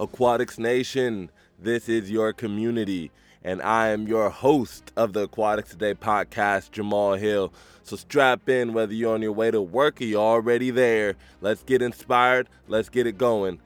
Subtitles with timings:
[0.00, 1.28] Aquatics Nation,
[1.58, 3.10] this is your community,
[3.42, 7.52] and I am your host of the Aquatics Today podcast, Jamal Hill.
[7.82, 11.16] So strap in whether you're on your way to work or you're already there.
[11.40, 13.58] Let's get inspired, let's get it going.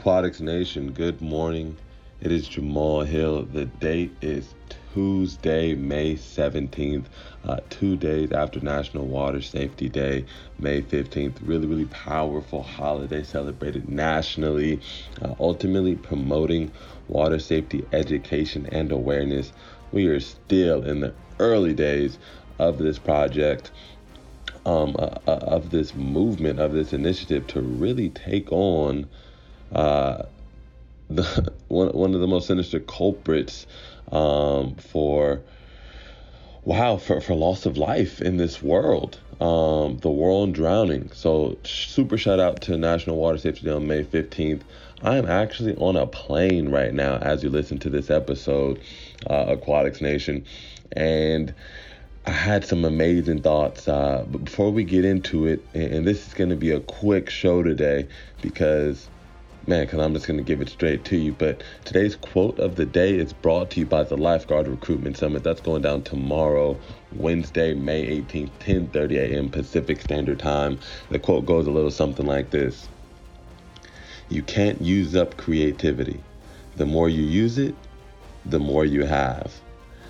[0.00, 1.76] Aquatics Nation, good morning.
[2.20, 3.44] It is Jamal Hill.
[3.44, 4.52] The date is
[4.94, 7.06] Tuesday, May 17th,
[7.44, 10.24] uh, two days after National Water Safety Day,
[10.60, 11.34] May 15th.
[11.42, 14.80] Really, really powerful holiday celebrated nationally,
[15.20, 16.70] uh, ultimately promoting
[17.08, 19.52] water safety education and awareness.
[19.90, 22.16] We are still in the early days
[22.60, 23.72] of this project.
[24.64, 29.06] Um, uh, uh of this movement, of this initiative to really take on
[29.72, 30.22] uh,
[31.10, 33.66] the one, one of the most sinister culprits
[34.14, 35.42] um, for
[36.64, 42.16] wow for, for loss of life in this world um, the world drowning so super
[42.16, 44.62] shout out to national water safety day on may 15th
[45.02, 48.80] i am actually on a plane right now as you listen to this episode
[49.28, 50.44] uh, aquatics nation
[50.92, 51.54] and
[52.26, 53.86] I had some amazing thoughts.
[53.86, 57.28] Uh, but before we get into it, and this is going to be a quick
[57.28, 58.08] show today
[58.40, 59.10] because
[59.66, 61.32] man, because I'm just going to give it straight to you.
[61.32, 65.42] But today's quote of the day is brought to you by the Lifeguard Recruitment Summit.
[65.42, 66.78] That's going down tomorrow,
[67.12, 69.48] Wednesday, May 18th, 10:30 a.m.
[69.48, 70.78] Pacific Standard Time.
[71.10, 72.88] The quote goes a little something like this:
[74.28, 76.20] "You can't use up creativity.
[76.76, 77.74] The more you use it,
[78.44, 79.52] the more you have."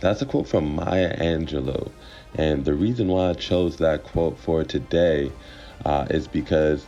[0.00, 1.90] That's a quote from Maya Angelou.
[2.34, 5.32] And the reason why I chose that quote for today
[5.84, 6.86] uh, is because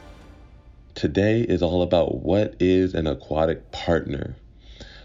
[0.98, 4.34] today is all about what is an aquatic partner.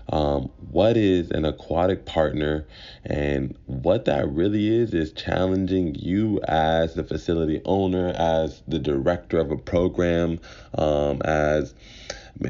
[0.09, 2.65] Um, what is an aquatic partner
[3.05, 9.39] and what that really is is challenging you as the facility owner as the director
[9.39, 10.39] of a program
[10.77, 11.73] um, as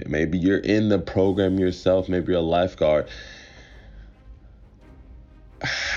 [0.08, 3.08] maybe you're in the program yourself maybe you're a lifeguard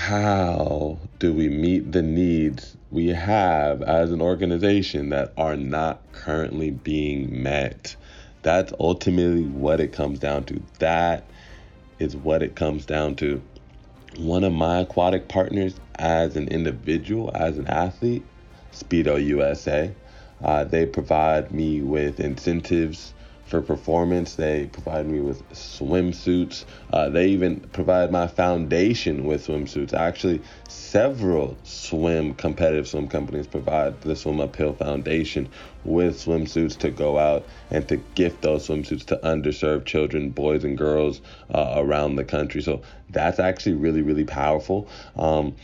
[0.07, 6.71] how do we meet the needs we have as an organization that are not currently
[6.71, 7.93] being met?
[8.41, 10.61] That's ultimately what it comes down to.
[10.79, 11.25] That
[11.99, 13.41] is what it comes down to.
[14.15, 18.23] One of my aquatic partners, as an individual, as an athlete,
[18.71, 19.93] Speedo USA,
[20.41, 23.13] uh, they provide me with incentives
[23.47, 24.35] for performance.
[24.35, 26.65] They provide me with swimsuits.
[26.91, 29.93] Uh, they even provide my foundation with swimsuits.
[29.93, 35.49] Actually, several swim competitive swim companies provide the Swim Uphill Foundation
[35.83, 40.77] with swimsuits to go out and to gift those swimsuits to underserved children, boys and
[40.77, 41.21] girls
[41.53, 42.61] uh, around the country.
[42.61, 44.89] So that's actually really, really powerful.
[45.15, 45.55] Um,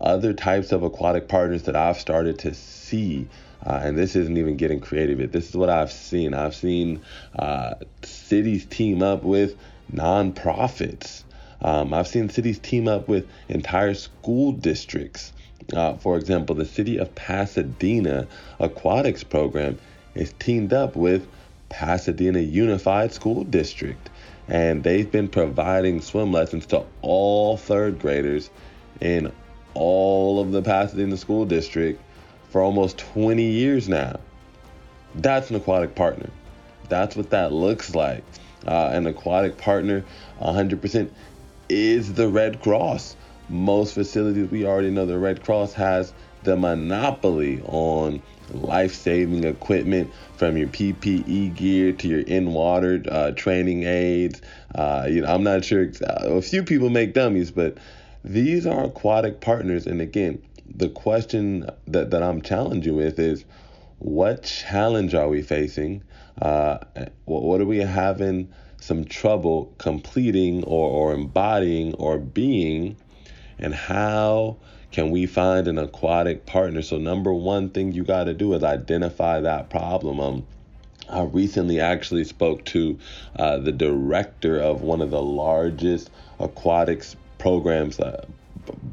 [0.00, 3.28] other types of aquatic partners that I've started to see
[3.66, 5.32] uh, and this isn't even getting creative.
[5.32, 6.32] This is what I've seen.
[6.32, 7.02] I've seen
[7.38, 9.56] uh, cities team up with
[9.92, 11.24] nonprofits.
[11.60, 15.32] Um, I've seen cities team up with entire school districts.
[15.74, 18.26] Uh, for example, the city of Pasadena
[18.60, 19.78] aquatics program
[20.14, 21.26] is teamed up with
[21.68, 24.08] Pasadena Unified School District,
[24.46, 28.48] and they've been providing swim lessons to all third graders
[29.00, 29.30] in
[29.74, 32.00] all of the Pasadena School District
[32.50, 34.18] for almost 20 years now.
[35.14, 36.30] That's an aquatic partner.
[36.88, 38.24] That's what that looks like.
[38.66, 40.04] Uh, an aquatic partner,
[40.40, 41.10] 100%,
[41.68, 43.16] is the Red Cross.
[43.48, 46.12] Most facilities, we already know the Red Cross has
[46.42, 53.30] the monopoly on life saving equipment from your PPE gear to your in water uh,
[53.32, 54.40] training aids.
[54.74, 55.90] Uh, you know, I'm not sure.
[56.00, 57.78] A few people make dummies, but
[58.28, 59.86] these are aquatic partners.
[59.86, 63.44] And again, the question that, that I'm challenging with is
[63.98, 66.04] what challenge are we facing?
[66.40, 66.78] Uh,
[67.24, 72.96] what, what are we having some trouble completing or, or embodying or being?
[73.58, 74.58] And how
[74.92, 76.82] can we find an aquatic partner?
[76.82, 80.20] So, number one thing you got to do is identify that problem.
[80.20, 80.46] Um,
[81.08, 82.98] I recently actually spoke to
[83.36, 88.00] uh, the director of one of the largest aquatics programs,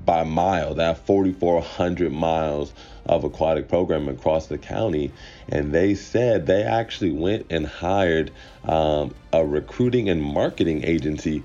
[0.06, 2.74] by mile, that 4,400 miles
[3.06, 5.12] of aquatic program across the county.
[5.50, 8.32] And they said they actually went and hired
[8.64, 11.44] um, a recruiting and marketing agency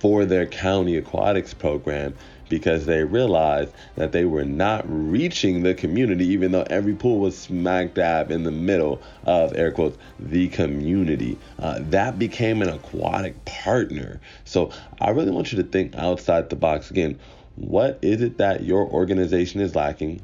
[0.00, 2.14] for their county aquatics program
[2.48, 7.36] because they realized that they were not reaching the community, even though every pool was
[7.36, 11.38] smack dab in the middle of air quotes the community.
[11.58, 14.20] Uh, that became an aquatic partner.
[14.44, 17.18] So I really want you to think outside the box again.
[17.56, 20.22] What is it that your organization is lacking?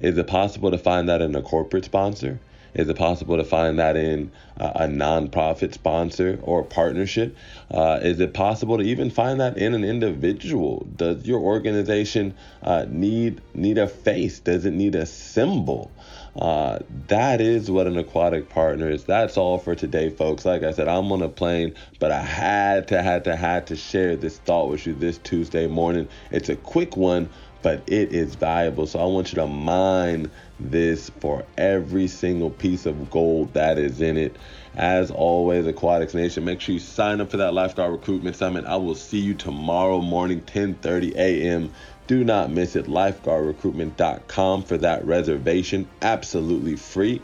[0.00, 2.40] Is it possible to find that in a corporate sponsor?
[2.74, 7.36] Is it possible to find that in uh, a nonprofit sponsor or partnership?
[7.70, 10.86] Uh, is it possible to even find that in an individual?
[10.96, 14.40] Does your organization uh, need need a face?
[14.40, 15.90] Does it need a symbol?
[16.36, 16.78] Uh,
[17.08, 19.04] that is what an aquatic partner is.
[19.04, 20.44] That's all for today, folks.
[20.44, 23.76] Like I said, I'm on a plane, but I had to, had to, had to
[23.76, 26.08] share this thought with you this Tuesday morning.
[26.30, 27.28] It's a quick one,
[27.62, 28.86] but it is valuable.
[28.86, 34.00] So I want you to mine this for every single piece of gold that is
[34.00, 34.36] in it.
[34.76, 38.64] As always, Aquatics Nation, make sure you sign up for that lifeguard recruitment summit.
[38.64, 41.72] I will see you tomorrow morning, 10:30 a.m.
[42.06, 42.86] Do not miss it.
[42.86, 47.20] Lifeguardrecruitment.com for that reservation, absolutely free.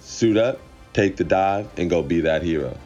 [0.00, 0.60] Suit up,
[0.92, 2.76] take the dive, and go be that hero.